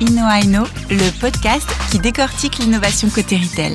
[0.00, 3.72] InnoAino, le podcast qui décortique l'innovation côté retail.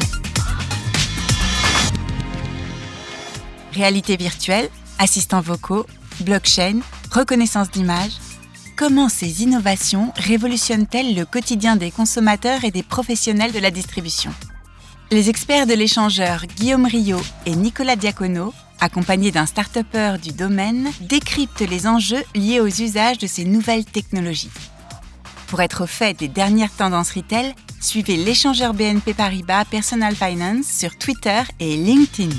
[3.74, 5.88] Réalité virtuelle, assistants vocaux,
[6.20, 6.82] blockchain,
[7.12, 8.12] reconnaissance d'image.
[8.76, 14.32] Comment ces innovations révolutionnent-elles le quotidien des consommateurs et des professionnels de la distribution?
[15.10, 19.78] Les experts de l'échangeur Guillaume Rio et Nicolas Diacono accompagnés d'un start
[20.22, 24.50] du domaine, décryptent les enjeux liés aux usages de ces nouvelles technologies.
[25.52, 30.98] Pour être au fait des dernières tendances retail, suivez l'échangeur BNP Paribas Personal Finance sur
[30.98, 32.34] Twitter et LinkedIn.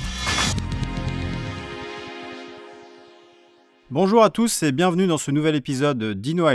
[3.90, 6.46] Bonjour à tous et bienvenue dans ce nouvel épisode d'Ino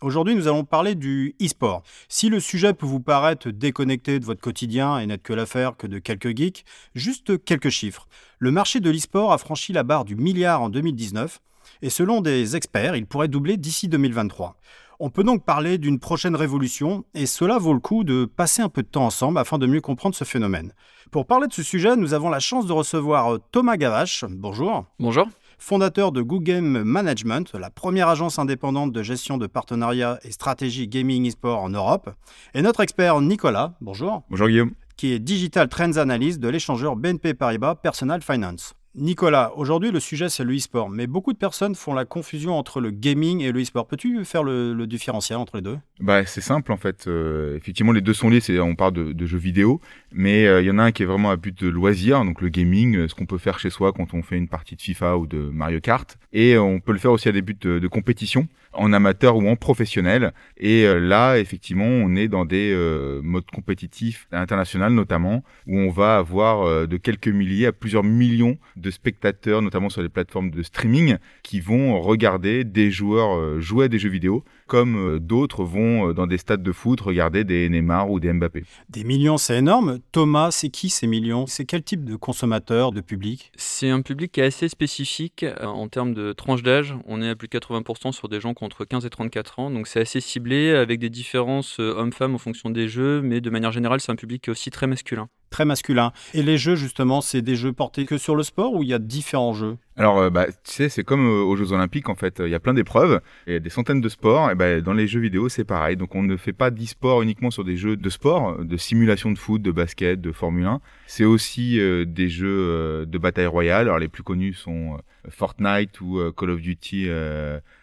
[0.00, 1.82] Aujourd'hui, nous allons parler du e-sport.
[2.08, 5.86] Si le sujet peut vous paraître déconnecté de votre quotidien et n'être que l'affaire que
[5.86, 6.64] de quelques geeks,
[6.94, 8.08] juste quelques chiffres.
[8.38, 11.38] Le marché de l'e-sport a franchi la barre du milliard en 2019
[11.82, 14.56] et selon des experts, il pourrait doubler d'ici 2023.
[15.00, 18.68] On peut donc parler d'une prochaine révolution et cela vaut le coup de passer un
[18.68, 20.72] peu de temps ensemble afin de mieux comprendre ce phénomène.
[21.12, 24.24] Pour parler de ce sujet, nous avons la chance de recevoir Thomas Gavache.
[24.28, 24.86] Bonjour.
[24.98, 25.28] Bonjour
[25.60, 31.28] fondateur de Game Management, la première agence indépendante de gestion de partenariats et stratégie gaming
[31.28, 32.10] e-sport en Europe,
[32.54, 34.22] et notre expert Nicolas, bonjour.
[34.30, 34.70] Bonjour Guillaume.
[34.96, 38.77] Qui est Digital Trends Analyst de l'échangeur BNP Paribas Personal Finance.
[39.00, 42.80] Nicolas, aujourd'hui le sujet c'est le e-sport, mais beaucoup de personnes font la confusion entre
[42.80, 43.86] le gaming et le e-sport.
[43.86, 45.78] Peux-tu faire le, différentiel entre les deux?
[46.00, 47.06] Bah, C'est simple en fait.
[47.06, 49.80] Euh, effectivement, les deux sont liés, on parle de, jeux vidéo,
[50.12, 52.40] mais euh, il y en a un qui est vraiment à but de loisir, donc
[52.40, 54.82] le gaming, euh, ce qu'on peut faire chez soi quand on fait une partie de
[54.82, 57.86] FIFA ou de Mario Kart, et on peut le faire aussi à des buts de
[57.86, 60.32] compétition en amateur ou en professionnel.
[60.56, 65.90] Et euh, là, effectivement, on est dans des euh, modes compétitifs internationaux notamment, où on
[65.90, 70.50] va avoir euh, de quelques milliers à plusieurs millions de spectateurs, notamment sur les plateformes
[70.50, 75.64] de streaming, qui vont regarder des joueurs jouer à des jeux vidéo comme euh, d'autres
[75.64, 78.64] vont euh, dans des stades de foot regarder des Neymar ou des Mbappé.
[78.88, 79.98] Des millions, c'est énorme.
[80.12, 81.46] Thomas, c'est qui ces millions?
[81.48, 83.50] C'est quel type de consommateur, de public?
[83.56, 86.94] C'est un public qui est assez spécifique en termes de tranche d'âge.
[87.06, 89.70] On est à plus de 80% sur des gens ont entre 15 et 34 ans,
[89.70, 93.72] donc c'est assez ciblé avec des différences hommes-femmes en fonction des jeux, mais de manière
[93.72, 96.12] générale, c'est un public aussi très masculin très masculin.
[96.34, 98.94] Et les jeux, justement, c'est des jeux portés que sur le sport ou il y
[98.94, 99.78] a différents jeux?
[99.98, 102.40] Alors, euh, bah, tu sais, c'est comme euh, aux Jeux Olympiques, en fait.
[102.44, 104.48] Il y a plein d'épreuves et des centaines de sports.
[104.48, 105.96] Et bah, dans les jeux vidéo, c'est pareil.
[105.96, 109.38] Donc, on ne fait pas d'e-sport uniquement sur des jeux de sport, de simulation de
[109.38, 110.80] foot, de basket, de Formule 1.
[111.08, 113.88] C'est aussi euh, des jeux de bataille royale.
[113.88, 114.98] Alors, les plus connus sont
[115.28, 117.08] Fortnite ou Call of Duty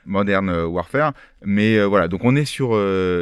[0.06, 1.14] Modern Warfare.
[1.44, 2.72] Mais voilà, donc on est sur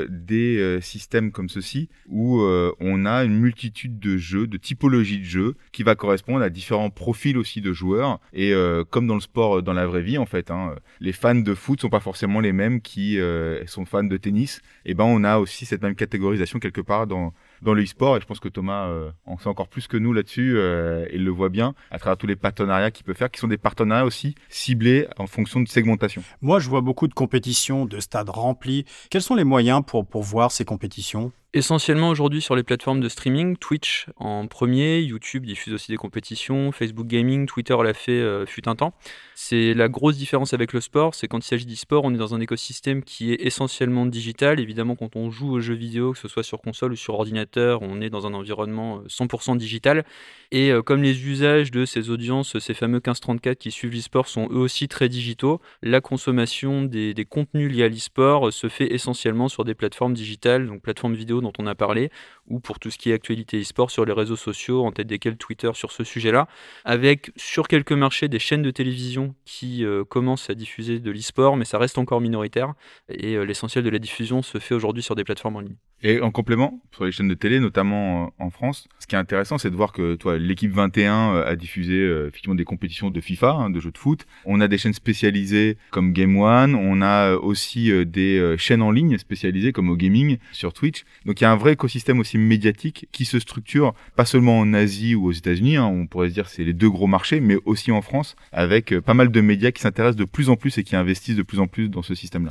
[0.09, 5.55] des systèmes comme ceci où on a une multitude de jeux de typologie de jeu,
[5.71, 8.19] qui va correspondre à différents profils aussi de joueurs.
[8.33, 11.13] Et euh, comme dans le sport, euh, dans la vraie vie, en fait, hein, les
[11.13, 14.61] fans de foot sont pas forcément les mêmes qui euh, sont fans de tennis.
[14.85, 18.17] Et ben, on a aussi cette même catégorisation quelque part dans dans le e-sport.
[18.17, 18.91] Et je pense que Thomas
[19.25, 20.57] en sait encore plus que nous là-dessus.
[20.59, 23.47] et il le voit bien à travers tous les partenariats qu'il peut faire, qui sont
[23.47, 26.23] des partenariats aussi ciblés en fonction de segmentation.
[26.41, 28.85] Moi, je vois beaucoup de compétitions, de stades remplis.
[29.09, 31.31] Quels sont les moyens pour, pour voir ces compétitions?
[31.56, 36.72] Essentiellement aujourd'hui sur les plateformes de streaming, Twitch en premier, YouTube diffuse aussi des compétitions,
[36.72, 38.96] Facebook Gaming, Twitter l'a fait euh, fut un temps.
[39.36, 42.34] C'est la grosse différence avec le sport, c'est quand il s'agit d'e-sport, on est dans
[42.34, 44.59] un écosystème qui est essentiellement digital.
[44.59, 47.84] Évidemment, quand on joue aux jeux vidéo, que ce soit sur console ou sur ordinateur,
[47.84, 50.06] on est dans un environnement 100% euh, digital.
[50.50, 54.47] Et euh, comme les usages de ces audiences, ces fameux 1534 qui suivent l'e-sport sont
[54.50, 59.50] eux aussi très digitaux, la consommation des, des contenus liés à l'e-sport se fait essentiellement
[59.50, 62.09] sur des plateformes digitales, donc plateformes vidéo dont on a parlé,
[62.49, 65.37] ou pour tout ce qui est actualité e-sport sur les réseaux sociaux, en tête desquels
[65.37, 66.47] Twitter sur ce sujet-là,
[66.83, 71.55] avec sur quelques marchés des chaînes de télévision qui euh, commencent à diffuser de l'e-sport,
[71.55, 72.73] mais ça reste encore minoritaire,
[73.09, 75.75] et euh, l'essentiel de la diffusion se fait aujourd'hui sur des plateformes en ligne.
[76.05, 79.19] Et en complément, sur les chaînes de télé, notamment euh, en France, ce qui est
[79.19, 83.51] intéressant, c'est de voir que toi, l'équipe 21 a diffusé effectivement des compétitions de FIFA,
[83.51, 84.25] hein, de jeux de foot.
[84.45, 89.17] On a des chaînes spécialisées comme Game One, on a aussi des chaînes en ligne
[89.17, 91.03] spécialisées comme au gaming sur Twitch.
[91.25, 94.74] Donc il y a un vrai écosystème aussi médiatique qui se structure pas seulement en
[94.74, 97.58] Asie ou aux États-Unis, hein, on pourrait se dire c'est les deux gros marchés, mais
[97.66, 100.78] aussi en France avec euh, pas mal de médias qui s'intéressent de plus en plus
[100.78, 102.50] et qui investissent de plus en plus dans ce système-là.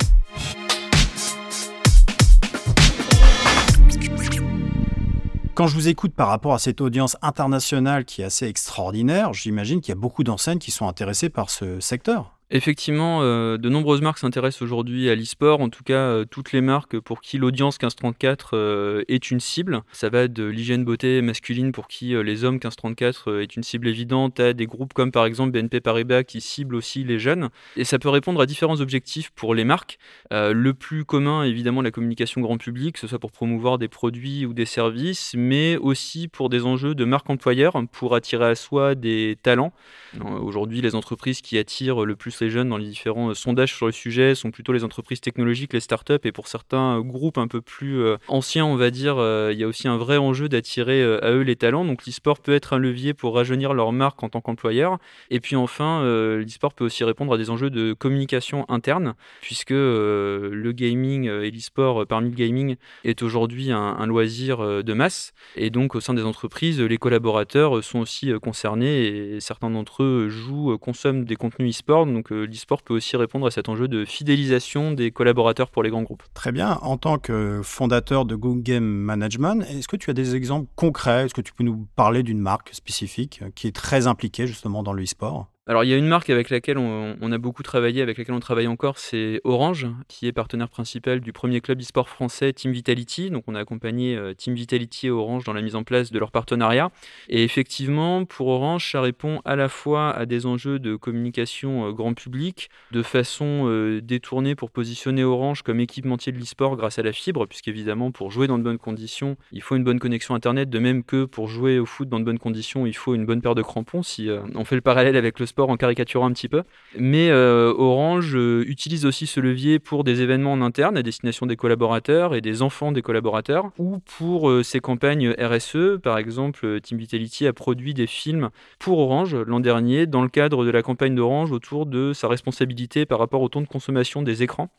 [5.55, 9.81] Quand je vous écoute par rapport à cette audience internationale qui est assez extraordinaire, j'imagine
[9.81, 12.32] qu'il y a beaucoup d'enseignes qui sont intéressées par ce secteur.
[12.51, 16.61] Effectivement, euh, de nombreuses marques s'intéressent aujourd'hui à l'e-sport, en tout cas euh, toutes les
[16.61, 19.81] marques pour qui l'audience 1534 euh, est une cible.
[19.91, 24.39] Ça va de l'hygiène beauté masculine pour qui les hommes 1534 est une cible évidente,
[24.39, 27.49] à des groupes comme par exemple BNP Paribas qui ciblent aussi les jeunes.
[27.77, 29.97] Et ça peut répondre à différents objectifs pour les marques.
[30.31, 34.45] le plus commun, évidemment, la communication grand public, que ce soit pour promouvoir des produits
[34.45, 38.95] ou des services, mais aussi pour des enjeux de marque employeur, pour attirer à soi
[38.95, 39.73] des talents.
[40.21, 43.85] Aujourd'hui, les entreprises qui attirent le plus les jeunes dans les différents euh, sondages sur
[43.85, 47.61] le sujet sont plutôt les entreprises technologiques, les startups, et pour certains groupes un peu
[47.61, 51.03] plus euh, anciens, on va dire, euh, il y a aussi un vrai enjeu d'attirer
[51.03, 51.85] à eux les talents.
[51.85, 54.97] Donc l'e-sport peut être un levier pour rajeunir leur marque en tant qu'employeur.
[55.29, 60.71] Et puis enfin, l'e-sport peut aussi répondre à des enjeux de communication interne, puisque le
[60.73, 65.33] gaming et l'e-sport parmi le gaming est aujourd'hui un, loisir de masse.
[65.55, 70.29] Et donc au sein des entreprises, les collaborateurs sont aussi concernés et certains d'entre eux
[70.29, 72.05] jouent, consomment des contenus e-sport.
[72.31, 76.23] L'e-sport peut aussi répondre à cet enjeu de fidélisation des collaborateurs pour les grands groupes.
[76.33, 76.79] Très bien.
[76.81, 81.25] En tant que fondateur de Good Game Management, est-ce que tu as des exemples concrets?
[81.25, 84.93] Est-ce que tu peux nous parler d'une marque spécifique qui est très impliquée justement dans
[84.93, 85.47] le e-sport?
[85.65, 88.41] Alors, il y a une marque avec laquelle on, a beaucoup travaillé, avec laquelle on
[88.41, 93.29] travaille encore, c'est Orange, qui est partenaire principal du premier club e-sport français, Team Vitality.
[93.29, 96.19] Donc, on a accompagné euh, Team Vitality et Orange dans la mise en place de
[96.19, 96.91] leur partenariat.
[97.29, 101.91] Et effectivement, pour Orange, ça répond à la fois à des enjeux de communication euh,
[101.93, 107.03] grand public, de façon euh, détournée pour positionner Orange comme équipementier de l'e-sport grâce à
[107.03, 110.69] la fibre, puisqu'évidemment, pour jouer dans de bonnes conditions, il faut une bonne connexion Internet,
[110.69, 113.41] de même que pour jouer au foot dans de bonnes conditions, il faut une bonne
[113.41, 114.03] paire de crampons.
[114.03, 116.63] Si on fait le parallèle avec le sport en caricaturant un petit peu.
[116.97, 121.45] Mais euh, Orange euh, utilise aussi ce levier pour des événements en interne à destination
[121.45, 125.99] des collaborateurs et des enfants des collaborateurs, ou pour euh, ses campagnes RSE.
[126.01, 130.65] Par exemple, Team Vitality a produit des films pour Orange l'an dernier dans le cadre
[130.65, 134.41] de la campagne d'Orange autour de sa responsabilité par rapport au temps de consommation des
[134.41, 134.69] écrans.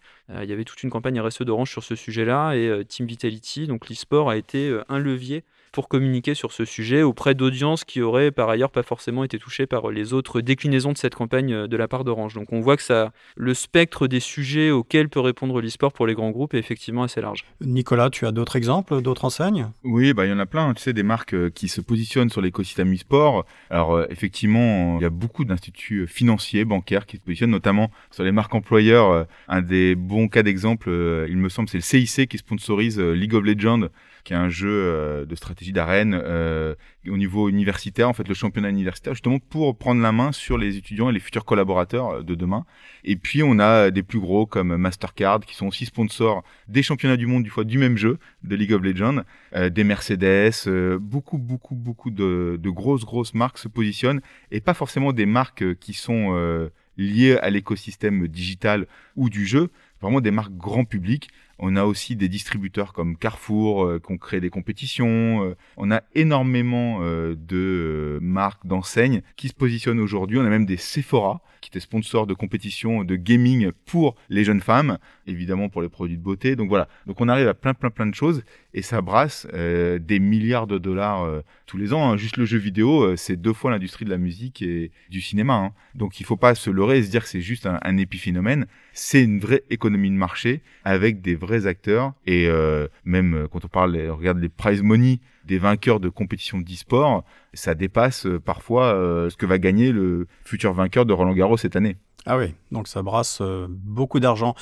[0.43, 3.88] il y avait toute une campagne RSE d'Orange sur ce sujet-là et Team Vitality, donc
[3.88, 5.44] l'e-sport, a été un levier
[5.75, 9.67] pour communiquer sur ce sujet auprès d'audiences qui auraient par ailleurs pas forcément été touchées
[9.67, 12.35] par les autres déclinaisons de cette campagne euh, de la part d'Orange.
[12.35, 16.15] Donc on voit que ça, le spectre des sujets auxquels peut répondre l'e-sport pour les
[16.15, 17.44] grands groupes est effectivement assez large.
[17.61, 19.69] Nicolas, tu as d'autres exemples, d'autres enseignes?
[19.82, 20.73] Oui, bah, il y en a plein.
[20.75, 23.44] Tu sais, des marques euh, qui se positionnent sur l'écosystème e-sport.
[23.69, 28.23] Alors euh, effectivement, il y a beaucoup d'instituts financiers, bancaires qui se positionnent, notamment sur
[28.23, 29.27] les marques employeurs.
[29.49, 30.88] Un des bons cas d'exemple,
[31.29, 33.88] il me semble, c'est le CIC qui sponsorise League of Legends
[34.25, 36.75] qui est un jeu de stratégie d'arène euh,
[37.08, 40.76] au niveau universitaire, en fait, le championnat universitaire, justement pour prendre la main sur les
[40.76, 42.64] étudiants et les futurs collaborateurs euh, de demain.
[43.05, 47.16] Et puis, on a des plus gros comme Mastercard, qui sont aussi sponsors des championnats
[47.16, 49.22] du monde du fois du même jeu, de League of Legends,
[49.55, 50.69] des Mercedes,
[50.99, 54.20] beaucoup, beaucoup, beaucoup de, de, grosses, grosses marques se positionnent,
[54.50, 58.87] et pas forcément des marques qui sont liées à l'écosystème digital
[59.17, 59.70] ou du jeu,
[60.00, 64.39] vraiment des marques grand public on a aussi des distributeurs comme Carrefour euh, qui ont
[64.39, 65.45] des compétitions.
[65.45, 70.39] Euh, on a énormément euh, de marques, d'enseignes qui se positionnent aujourd'hui.
[70.39, 74.61] On a même des Sephora qui étaient sponsors de compétitions de gaming pour les jeunes
[74.61, 76.56] femmes, évidemment pour les produits de beauté.
[76.56, 76.89] Donc voilà.
[77.06, 78.43] Donc on arrive à plein plein plein de choses
[78.75, 81.27] et ça brasse des milliards de dollars
[81.66, 82.11] tous les ans.
[82.11, 82.16] Hein.
[82.16, 85.55] Juste le jeu vidéo, c'est deux fois l'industrie de la musique et du cinéma.
[85.55, 85.72] Hein.
[85.94, 88.66] Donc il faut pas se leurrer et se dire que c'est juste un, épiphénomène.
[88.93, 92.12] C'est une vraie économie de marché avec des vrais acteurs.
[92.26, 96.08] Et euh, même euh, quand on parle, on regarde les prize money des vainqueurs de
[96.08, 98.93] compétitions d'e-sport, ça dépasse euh, parfois
[99.31, 101.96] ce que va gagner le futur vainqueur de Roland Garros cette année.
[102.26, 104.55] Ah oui, donc ça brasse beaucoup d'argent.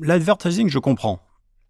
[0.00, 1.20] L'advertising, je comprends.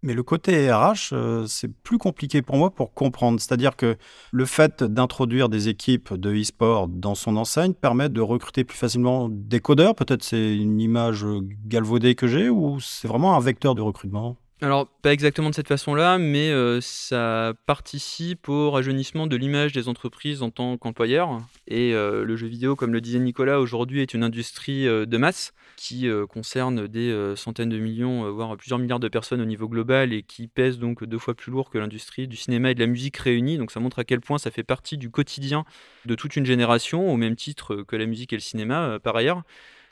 [0.03, 3.39] Mais le côté RH, euh, c'est plus compliqué pour moi pour comprendre.
[3.39, 3.97] C'est-à-dire que
[4.31, 9.29] le fait d'introduire des équipes de e-sport dans son enseigne permet de recruter plus facilement
[9.29, 9.95] des codeurs.
[9.95, 11.25] Peut-être c'est une image
[11.65, 14.37] galvaudée que j'ai ou c'est vraiment un vecteur de recrutement?
[14.63, 19.89] Alors, pas exactement de cette façon-là, mais euh, ça participe au rajeunissement de l'image des
[19.89, 21.41] entreprises en tant qu'employeur.
[21.67, 25.17] Et euh, le jeu vidéo, comme le disait Nicolas, aujourd'hui est une industrie euh, de
[25.17, 30.13] masse qui concerne des centaines de millions, voire plusieurs milliards de personnes au niveau global
[30.13, 32.87] et qui pèse donc deux fois plus lourd que l'industrie du cinéma et de la
[32.87, 33.57] musique réunie.
[33.57, 35.65] Donc ça montre à quel point ça fait partie du quotidien
[36.05, 39.43] de toute une génération, au même titre que la musique et le cinéma par ailleurs.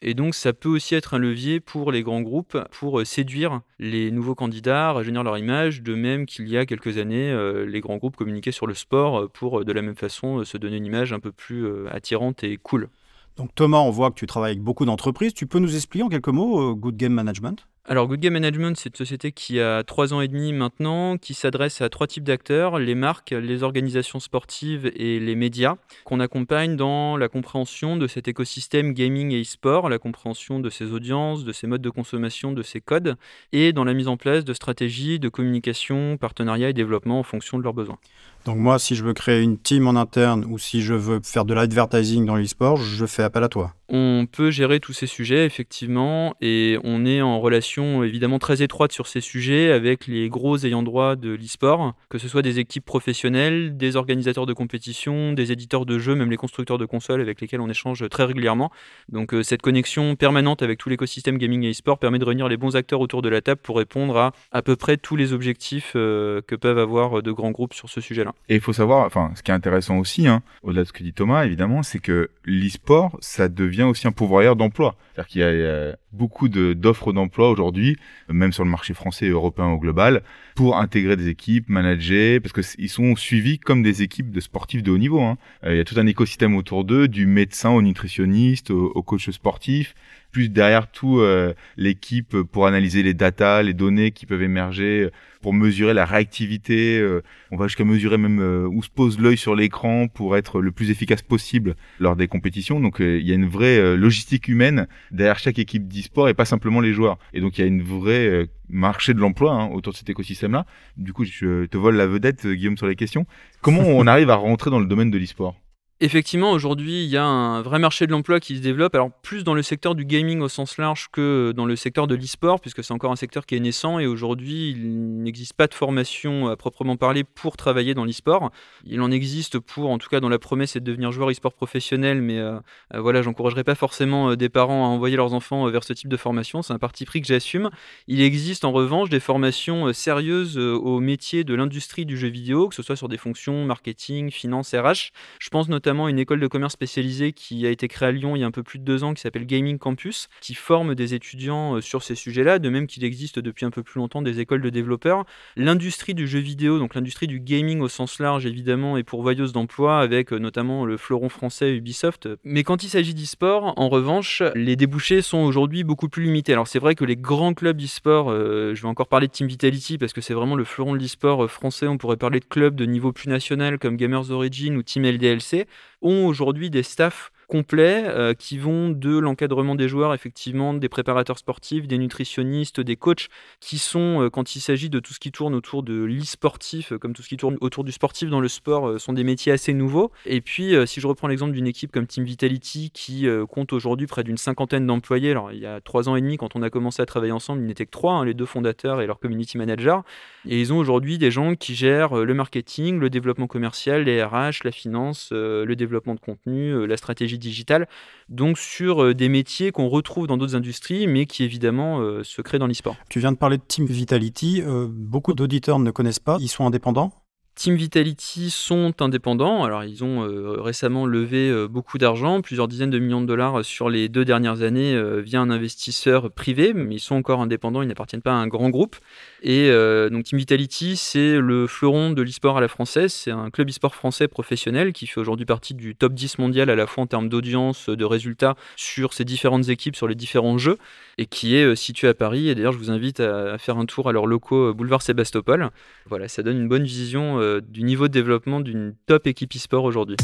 [0.03, 3.61] Et donc, ça peut aussi être un levier pour les grands groupes pour euh, séduire
[3.77, 7.81] les nouveaux candidats, rajeunir leur image, de même qu'il y a quelques années, euh, les
[7.81, 10.85] grands groupes communiquaient sur le sport euh, pour, de la même façon, se donner une
[10.85, 12.89] image un peu plus attirante et cool.
[13.37, 15.33] Donc Thomas, on voit que tu travailles avec beaucoup d'entreprises.
[15.33, 17.67] Tu peux nous expliquer en quelques mots Good Game Management?
[17.85, 21.33] Alors, Good Game Management, c'est une société qui a trois ans et demi maintenant, qui
[21.33, 26.75] s'adresse à trois types d'acteurs, les marques, les organisations sportives et les médias, qu'on accompagne
[26.75, 31.51] dans la compréhension de cet écosystème gaming et e-sport, la compréhension de ses audiences, de
[31.51, 33.15] ses modes de consommation, de ses codes,
[33.51, 37.57] et dans la mise en place de stratégies de communication, partenariat et développement en fonction
[37.57, 37.97] de leurs besoins.
[38.45, 41.45] Donc moi, si je veux créer une team en interne ou si je veux faire
[41.45, 43.73] de l'advertising dans l'e-sport, je fais appel à toi.
[43.89, 48.91] On peut gérer tous ces sujets, effectivement, et on est en relation évidemment très étroite
[48.91, 52.85] sur ces sujets avec les gros ayants droit de l'e-sport, que ce soit des équipes
[52.85, 57.41] professionnelles, des organisateurs de compétition, des éditeurs de jeux, même les constructeurs de consoles avec
[57.41, 58.71] lesquels on échange très régulièrement.
[59.09, 62.57] Donc euh, cette connexion permanente avec tout l'écosystème gaming et e-sport permet de réunir les
[62.57, 65.93] bons acteurs autour de la table pour répondre à à peu près tous les objectifs
[65.95, 68.33] euh, que peuvent avoir de grands groupes sur ce sujet-là.
[68.49, 71.03] Et il faut savoir, enfin, ce qui est intéressant aussi, hein, au-delà de ce que
[71.03, 74.95] dit Thomas, évidemment, c'est que l'e-sport, ça devient aussi un pourvoyeur d'emploi.
[75.13, 77.97] C'est-à-dire qu'il y a beaucoup d'offres d'emploi aujourd'hui,
[78.29, 80.23] même sur le marché français européen au global,
[80.55, 84.91] pour intégrer des équipes, manager, parce qu'ils sont suivis comme des équipes de sportifs de
[84.91, 85.21] haut niveau.
[85.21, 85.37] Hein.
[85.63, 89.29] Euh, il y a tout un écosystème autour d'eux, du médecin au nutritionniste, au coach
[89.29, 89.95] sportif,
[90.31, 95.09] plus derrière tout euh, l'équipe pour analyser les datas, les données qui peuvent émerger,
[95.41, 96.99] pour mesurer la réactivité.
[96.99, 97.21] Euh,
[97.51, 100.71] on va jusqu'à mesurer même euh, où se pose l'œil sur l'écran pour être le
[100.71, 102.79] plus efficace possible lors des compétitions.
[102.79, 106.79] Donc il y a une vraie logistique humaine derrière chaque équipe d'e-sport et pas simplement
[106.79, 107.17] les joueurs.
[107.33, 110.65] Et donc il y a une vraie marché de l'emploi hein, autour de cet écosystème-là.
[110.97, 113.25] Du coup, je te vole la vedette, Guillaume, sur les questions.
[113.61, 115.55] Comment on arrive à rentrer dans le domaine de l'e-sport?
[116.03, 119.43] Effectivement, aujourd'hui, il y a un vrai marché de l'emploi qui se développe, alors plus
[119.43, 122.83] dans le secteur du gaming au sens large que dans le secteur de l'e-sport, puisque
[122.83, 126.55] c'est encore un secteur qui est naissant et aujourd'hui, il n'existe pas de formation à
[126.55, 128.49] proprement parler pour travailler dans l'e-sport.
[128.83, 131.53] Il en existe pour, en tout cas, dans la promesse, c'est de devenir joueur e-sport
[131.53, 132.57] professionnel, mais euh,
[132.95, 136.09] euh, voilà, j'encouragerai pas forcément euh, des parents à envoyer leurs enfants vers ce type
[136.09, 137.69] de formation, c'est un parti pris que j'assume.
[138.07, 142.75] Il existe en revanche des formations sérieuses au métier de l'industrie du jeu vidéo, que
[142.75, 145.11] ce soit sur des fonctions marketing, finance, RH.
[145.39, 148.39] Je pense notamment une école de commerce spécialisée qui a été créée à Lyon il
[148.39, 151.13] y a un peu plus de deux ans, qui s'appelle Gaming Campus, qui forme des
[151.13, 154.39] étudiants euh, sur ces sujets-là, de même qu'il existe depuis un peu plus longtemps des
[154.39, 155.25] écoles de développeurs.
[155.55, 159.99] L'industrie du jeu vidéo, donc l'industrie du gaming au sens large évidemment, est pourvoyeuse d'emplois
[159.99, 162.29] avec euh, notamment le fleuron français Ubisoft.
[162.43, 166.53] Mais quand il s'agit d'e-sport, en revanche, les débouchés sont aujourd'hui beaucoup plus limités.
[166.53, 169.47] Alors c'est vrai que les grands clubs e-sport, euh, je vais encore parler de Team
[169.47, 172.75] Vitality parce que c'est vraiment le fleuron de l'e-sport français, on pourrait parler de clubs
[172.75, 175.67] de niveau plus national comme Gamers Origin ou Team LDLC
[176.01, 181.37] ont aujourd'hui des staffs complets euh, qui vont de l'encadrement des joueurs, effectivement, des préparateurs
[181.37, 183.27] sportifs, des nutritionnistes, des coachs,
[183.59, 186.97] qui sont, euh, quand il s'agit de tout ce qui tourne autour de l'e-sportif, euh,
[186.97, 189.73] comme tout ce qui tourne autour du sportif dans le sport, sont des métiers assez
[189.73, 190.11] nouveaux.
[190.25, 194.23] Et puis, si je reprends l'exemple d'une équipe comme Team Vitality, qui compte aujourd'hui près
[194.23, 197.01] d'une cinquantaine d'employés, alors il y a trois ans et demi, quand on a commencé
[197.01, 200.03] à travailler ensemble, il n'était que trois, hein, les deux fondateurs et leur community manager.
[200.47, 204.63] Et ils ont aujourd'hui des gens qui gèrent le marketing, le développement commercial, les RH,
[204.63, 207.87] la finance, le développement de contenu, la stratégie digital,
[208.29, 212.41] donc sur euh, des métiers qu'on retrouve dans d'autres industries, mais qui évidemment euh, se
[212.41, 212.95] créent dans l'e-sport.
[213.09, 216.65] Tu viens de parler de Team Vitality, euh, beaucoup d'auditeurs ne connaissent pas, ils sont
[216.65, 217.11] indépendants?
[217.55, 219.63] Team Vitality sont indépendants.
[219.63, 220.21] Alors, ils ont
[220.61, 224.99] récemment levé beaucoup d'argent, plusieurs dizaines de millions de dollars sur les deux dernières années
[225.21, 228.69] via un investisseur privé, mais ils sont encore indépendants, ils n'appartiennent pas à un grand
[228.69, 228.95] groupe.
[229.43, 233.11] Et euh, donc Team Vitality, c'est le fleuron de l'e-sport à la française.
[233.11, 236.75] C'est un club e-sport français professionnel qui fait aujourd'hui partie du top 10 mondial à
[236.75, 240.77] la fois en termes d'audience, de résultats sur ses différentes équipes, sur les différents jeux,
[241.17, 242.49] et qui est euh, situé à Paris.
[242.49, 245.69] Et d'ailleurs, je vous invite à, faire un tour à leurs locaux euh, boulevard Sébastopol.
[246.07, 250.17] Voilà, ça donne une bonne vision du niveau de développement d'une top équipe e-sport aujourd'hui.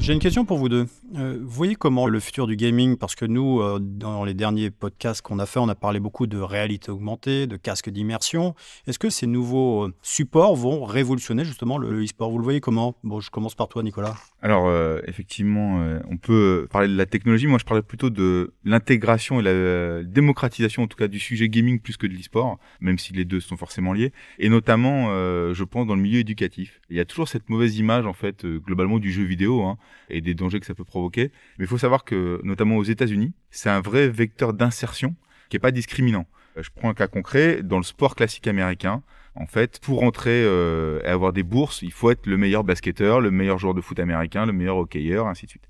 [0.00, 0.86] J'ai une question pour vous deux.
[1.18, 4.70] Euh, vous voyez comment le futur du gaming, parce que nous, euh, dans les derniers
[4.70, 8.54] podcasts qu'on a fait, on a parlé beaucoup de réalité augmentée, de casques d'immersion.
[8.86, 12.30] Est-ce que ces nouveaux euh, supports vont révolutionner justement le e-sport?
[12.30, 12.96] Vous le voyez comment?
[13.04, 14.14] Bon, je commence par toi, Nicolas.
[14.40, 14.72] Alors,
[15.06, 17.46] effectivement, on peut parler de la technologie.
[17.46, 21.78] Moi, je parlais plutôt de l'intégration et la démocratisation, en tout cas, du sujet gaming
[21.78, 24.14] plus que de l'e-sport, même si les deux sont forcément liés.
[24.38, 25.08] Et notamment,
[25.52, 26.80] je pense, dans le milieu éducatif.
[26.88, 29.62] Il y a toujours cette mauvaise image, en fait, globalement, du jeu vidéo.
[29.62, 29.76] Hein
[30.08, 31.30] et des dangers que ça peut provoquer.
[31.58, 35.14] Mais il faut savoir que, notamment aux États-Unis, c'est un vrai vecteur d'insertion
[35.48, 36.26] qui est pas discriminant.
[36.56, 39.02] Euh, je prends un cas concret dans le sport classique américain.
[39.34, 43.20] En fait, pour entrer euh, et avoir des bourses, il faut être le meilleur basketteur,
[43.20, 45.68] le meilleur joueur de foot américain, le meilleur hockeyeur, ainsi de suite.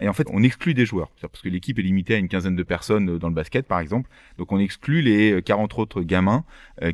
[0.00, 2.56] Et en fait, on exclut des joueurs, parce que l'équipe est limitée à une quinzaine
[2.56, 4.10] de personnes euh, dans le basket, par exemple.
[4.38, 6.44] Donc, on exclut les 40 autres gamins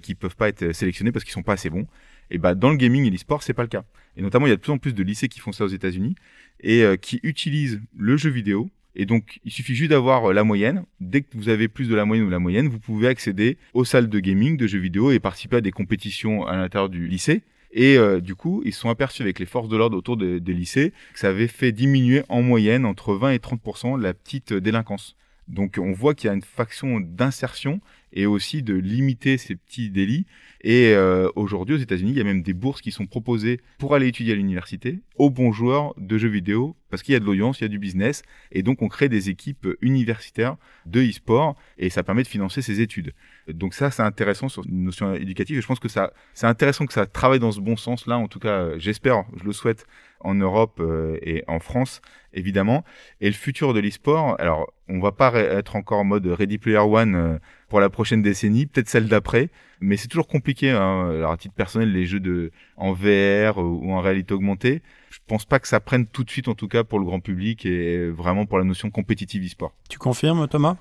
[0.02, 1.86] qui peuvent pas être sélectionnés parce qu'ils sont pas assez bons.
[2.32, 3.84] Et bah, dans le gaming et l'e-sport, c'est pas le cas.
[4.16, 5.68] Et notamment, il y a de plus en plus de lycées qui font ça aux
[5.68, 6.16] États-Unis
[6.60, 10.42] et euh, qui utilisent le jeu vidéo Et donc, il suffit juste d'avoir euh, la
[10.42, 10.84] moyenne.
[10.98, 13.84] Dès que vous avez plus de la moyenne ou la moyenne, vous pouvez accéder aux
[13.84, 17.42] salles de gaming, de jeux vidéo et participer à des compétitions à l'intérieur du lycée.
[17.70, 20.92] Et euh, du coup, ils sont aperçus avec les forces de l'ordre autour des lycées
[21.12, 25.16] que ça avait fait diminuer en moyenne entre 20 et 30% la petite délinquance.
[25.48, 27.80] Donc on voit qu'il y a une faction d'insertion
[28.12, 30.26] et aussi de limiter ces petits délits.
[30.62, 33.94] Et euh, aujourd'hui, aux États-Unis, il y a même des bourses qui sont proposées pour
[33.94, 37.24] aller étudier à l'université aux bons joueurs de jeux vidéo parce qu'il y a de
[37.24, 38.22] l'audience, il y a du business.
[38.52, 42.80] Et donc, on crée des équipes universitaires de e-sport et ça permet de financer ses
[42.80, 43.12] études.
[43.48, 45.56] Donc ça, c'est intéressant sur une notion éducative.
[45.56, 48.18] Et je pense que ça, c'est intéressant que ça travaille dans ce bon sens-là.
[48.18, 49.86] En tout cas, j'espère, je le souhaite
[50.22, 52.00] en Europe euh, et en France,
[52.32, 52.84] évidemment.
[53.20, 56.78] Et le futur de l'e-sport, alors, on va pas être encore en mode Ready Player
[56.78, 57.38] One euh,
[57.68, 59.50] pour la prochaine décennie, peut-être celle d'après,
[59.80, 60.70] mais c'est toujours compliqué.
[60.70, 61.10] Hein.
[61.10, 65.44] Alors, à titre personnel, les jeux de en VR ou en réalité augmentée, je pense
[65.44, 68.08] pas que ça prenne tout de suite, en tout cas pour le grand public et
[68.08, 69.72] vraiment pour la notion compétitive e-sport.
[69.88, 70.76] Tu confirmes, Thomas?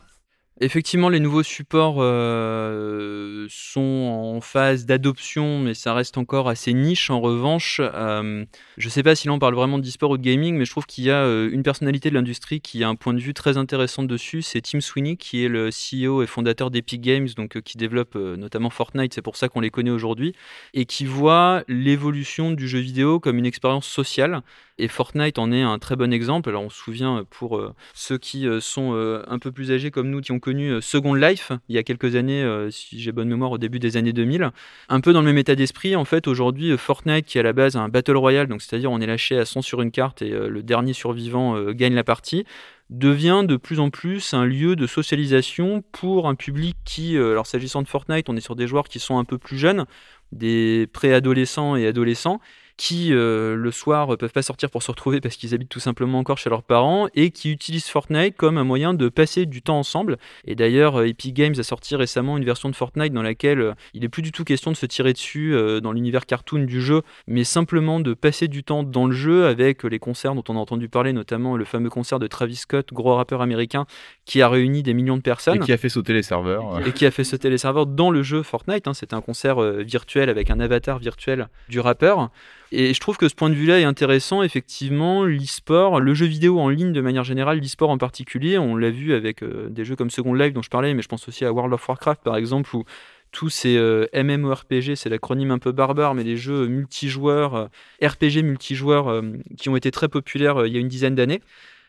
[0.63, 7.09] Effectivement, les nouveaux supports euh, sont en phase d'adoption, mais ça reste encore assez niche.
[7.09, 8.45] En revanche, euh,
[8.77, 10.85] je ne sais pas si l'on parle vraiment d'e-sport ou de gaming, mais je trouve
[10.85, 13.57] qu'il y a euh, une personnalité de l'industrie qui a un point de vue très
[13.57, 14.43] intéressant dessus.
[14.43, 18.69] C'est Tim Sweeney, qui est le CEO et fondateur d'Epic Games, donc qui développe notamment
[18.69, 19.15] Fortnite.
[19.15, 20.35] C'est pour ça qu'on les connaît aujourd'hui,
[20.75, 24.41] et qui voit l'évolution du jeu vidéo comme une expérience sociale.
[24.77, 26.49] Et Fortnite en est un très bon exemple.
[26.49, 27.61] Alors on se souvient pour
[27.93, 28.93] ceux qui sont
[29.27, 31.83] un peu plus âgés comme nous, qui ont connu euh, Second Life il y a
[31.83, 34.51] quelques années, euh, si j'ai bonne mémoire, au début des années 2000.
[34.89, 37.43] Un peu dans le même état d'esprit, en fait, aujourd'hui, euh, Fortnite, qui est à
[37.43, 40.21] la base un Battle Royale, donc c'est-à-dire on est lâché à 100 sur une carte
[40.21, 42.45] et le dernier survivant gagne la partie
[42.89, 47.81] devient de plus en plus un lieu de socialisation pour un public qui, alors s'agissant
[47.81, 49.85] de Fortnite, on est sur des joueurs qui sont un peu plus jeunes,
[50.31, 52.39] des préadolescents et adolescents,
[52.77, 56.19] qui euh, le soir peuvent pas sortir pour se retrouver parce qu'ils habitent tout simplement
[56.19, 59.79] encore chez leurs parents et qui utilisent Fortnite comme un moyen de passer du temps
[59.79, 60.17] ensemble.
[60.45, 63.73] Et d'ailleurs, euh, Epic Games a sorti récemment une version de Fortnite dans laquelle euh,
[63.93, 67.01] il n'est plus du tout question de se tirer dessus dans l'univers cartoon du jeu,
[67.27, 70.59] mais simplement de passer du temps dans le jeu avec les concerts dont on a
[70.59, 73.85] entendu parler, notamment le fameux concert de Travis Scott, gros rappeur américain,
[74.25, 75.55] qui a réuni des millions de personnes.
[75.55, 76.85] Et qui a fait sauter les serveurs.
[76.85, 78.87] Et qui a fait sauter les serveurs dans le jeu Fortnite.
[78.87, 78.93] Hein.
[78.93, 82.29] C'était un concert virtuel avec un avatar virtuel du rappeur.
[82.71, 84.43] Et je trouve que ce point de vue-là est intéressant.
[84.43, 88.89] Effectivement, l'e-sport, le jeu vidéo en ligne de manière générale, l'e-sport en particulier, on l'a
[88.89, 91.43] vu avec euh, des jeux comme Second Life dont je parlais, mais je pense aussi
[91.43, 92.85] à World of Warcraft par exemple, où
[93.31, 97.67] tous ces euh, MMORPG, c'est l'acronyme un peu barbare, mais les jeux multijoueurs, euh,
[98.07, 99.21] RPG multijoueurs
[99.57, 101.41] qui ont été très populaires il y a une dizaine d'années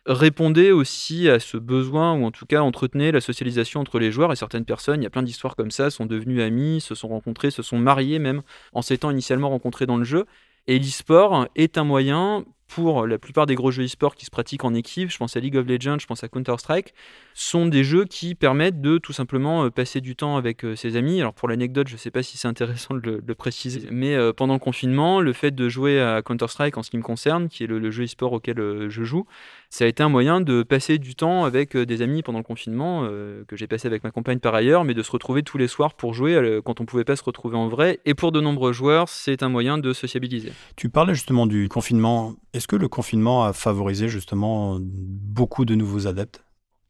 [0.07, 4.33] répondaient aussi à ce besoin, ou en tout cas entretenaient la socialisation entre les joueurs.
[4.33, 7.09] Et certaines personnes, il y a plein d'histoires comme ça, sont devenues amies, se sont
[7.09, 10.27] rencontrées, se sont mariées même, en s'étant initialement rencontrées dans le jeu.
[10.67, 14.65] Et l'e-sport est un moyen pour la plupart des gros jeux e-sport qui se pratiquent
[14.65, 16.95] en équipe, je pense à League of Legends, je pense à Counter-Strike,
[17.35, 20.97] sont des jeux qui permettent de tout simplement euh, passer du temps avec euh, ses
[20.97, 21.21] amis.
[21.21, 24.33] Alors pour l'anecdote, je ne sais pas si c'est intéressant de le, préciser, mais euh,
[24.33, 27.65] pendant le confinement, le fait de jouer à Counter-Strike en ce qui me concerne, qui
[27.65, 28.57] est le, jeu e-sport auquel
[28.89, 29.27] je joue,
[29.71, 33.07] ça a été un moyen de passer du temps avec des amis pendant le confinement,
[33.49, 35.95] que j'ai passé avec ma compagne par ailleurs, mais de se retrouver tous les soirs
[35.95, 38.01] pour jouer quand on ne pouvait pas se retrouver en vrai.
[38.05, 40.53] Et pour de nombreux joueurs, c'est un moyen de sociabiliser.
[40.77, 42.35] Tu parlais justement du confinement.
[42.53, 46.43] Est-ce que le confinement a favorisé justement beaucoup de nouveaux adeptes?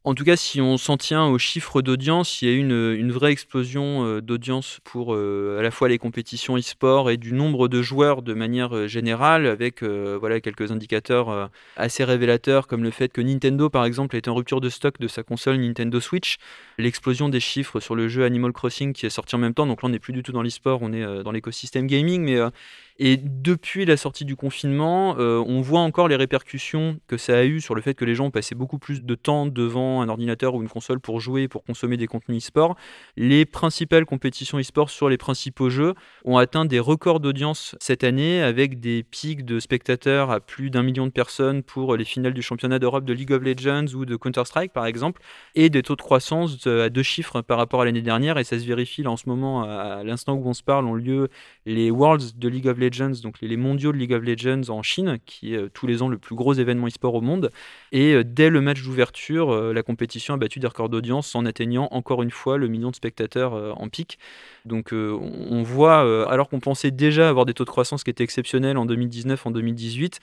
[0.05, 3.11] En tout cas, si on s'en tient aux chiffres d'audience, il y a eu une,
[3.13, 7.69] vraie explosion euh, d'audience pour euh, à la fois les compétitions e-sport et du nombre
[7.69, 13.09] de joueurs de manière euh, générale, avec voilà, quelques indicateurs assez révélateurs, comme le fait
[13.09, 16.37] que Nintendo, par exemple, est en rupture de stock de sa console Nintendo Switch,
[16.77, 19.81] l'explosion des chiffres sur le jeu Animal Crossing qui est sorti en même temps, donc
[19.81, 22.39] là on n'est plus du tout dans l'e-sport, on est dans l'écosystème gaming, mais
[22.99, 27.43] et depuis la sortie du confinement, euh, on voit encore les répercussions que ça a
[27.43, 30.53] eu sur le fait que les gens passé beaucoup plus de temps devant un ordinateur
[30.53, 32.75] ou une console pour jouer, pour consommer des contenus e-sport.
[33.17, 38.41] Les principales compétitions e-sport sur les principaux jeux ont atteint des records d'audience cette année
[38.41, 42.41] avec des pics de spectateurs à plus d'un million de personnes pour les finales du
[42.41, 45.21] championnat d'Europe de League of Legends ou de Counter-Strike par exemple,
[45.55, 48.37] et des taux de croissance à deux chiffres par rapport à l'année dernière.
[48.37, 50.95] Et ça se vérifie là en ce moment, à l'instant où on se parle, ont
[50.95, 51.29] lieu
[51.65, 55.17] les Worlds de League of Legends, donc les mondiaux de League of Legends en Chine,
[55.25, 57.49] qui est euh, tous les ans le plus gros événement e-sport au monde.
[57.91, 61.45] Et euh, dès le match d'ouverture, euh, la compétition a battu des records d'audience en
[61.45, 64.19] atteignant encore une fois le million de spectateurs en pic.
[64.65, 68.77] Donc on voit, alors qu'on pensait déjà avoir des taux de croissance qui étaient exceptionnels
[68.77, 70.19] en 2019, en 2018,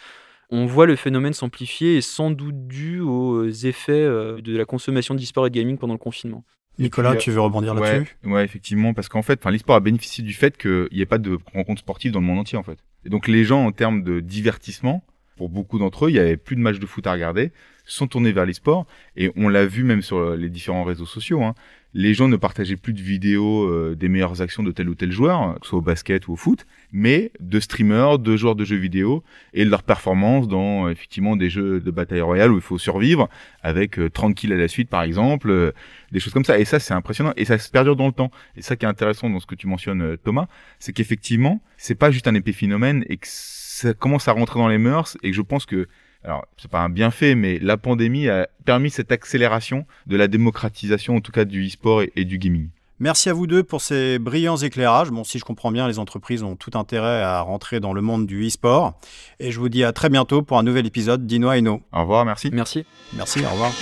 [0.50, 5.46] on voit le phénomène s'amplifier et sans doute dû aux effets de la consommation d'e-sport
[5.46, 6.44] et de gaming pendant le confinement.
[6.80, 8.16] Nicolas, tu veux rebondir là-dessus?
[8.24, 11.38] ouais, effectivement, parce qu'en fait, l'e-sport a bénéficié du fait qu'il n'y ait pas de
[11.54, 12.78] rencontres sportives dans le monde entier, en fait.
[13.04, 15.04] Et donc les gens, en termes de divertissement,
[15.36, 17.52] pour beaucoup d'entre eux, il n'y avait plus de matchs de foot à regarder.
[17.86, 18.86] Sont tournés vers l'e-sport.
[19.16, 21.42] Et on l'a vu même sur les différents réseaux sociaux.
[21.42, 21.54] Hein
[21.92, 25.10] les gens ne partageaient plus de vidéos euh, des meilleures actions de tel ou tel
[25.10, 28.64] joueur, que ce soit au basket ou au foot, mais de streamers, de joueurs de
[28.64, 32.62] jeux vidéo et de leur performance dans effectivement des jeux de bataille royale où il
[32.62, 33.28] faut survivre
[33.62, 35.72] avec euh, 30 kills à la suite par exemple, euh,
[36.12, 36.58] des choses comme ça.
[36.58, 38.30] Et ça c'est impressionnant et ça se perdure dans le temps.
[38.56, 40.46] Et ça qui est intéressant dans ce que tu mentionnes euh, Thomas,
[40.78, 44.78] c'est qu'effectivement c'est pas juste un épiphénomène et que ça commence à rentrer dans les
[44.78, 45.88] mœurs et que je pense que
[46.24, 51.16] alors c'est pas un bienfait, mais la pandémie a permis cette accélération de la démocratisation,
[51.16, 52.68] en tout cas du e-sport et, du gaming.
[52.98, 55.10] Merci à vous deux pour ces brillants éclairages.
[55.10, 58.26] Bon, si je comprends bien, les entreprises ont tout intérêt à rentrer dans le monde
[58.26, 58.92] du e-sport.
[59.38, 61.80] Et je vous dis à très bientôt pour un nouvel épisode d'Ino Eno.
[61.92, 62.50] Au revoir, merci.
[62.52, 62.84] Merci.
[63.14, 63.72] Merci, au revoir.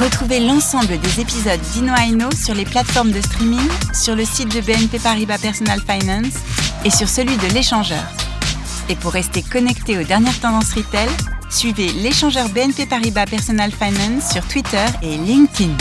[0.00, 4.62] Retrouvez l'ensemble des épisodes d'Ino Aino sur les plateformes de streaming, sur le site de
[4.62, 6.32] BNP Paribas Personal Finance
[6.86, 8.02] et sur celui de l'échangeur.
[8.88, 11.10] Et pour rester connecté aux dernières tendances retail,
[11.50, 15.76] suivez l'échangeur BNP Paribas Personal Finance sur Twitter et LinkedIn.